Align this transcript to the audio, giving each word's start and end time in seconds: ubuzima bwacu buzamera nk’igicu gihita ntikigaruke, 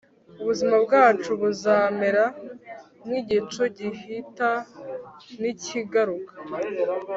ubuzima 0.41 0.75
bwacu 0.85 1.29
buzamera 1.41 2.23
nk’igicu 3.05 3.61
gihita 3.77 4.49
ntikigaruke, 5.39 6.33